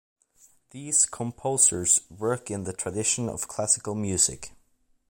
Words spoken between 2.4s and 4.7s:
in the tradition of classical music.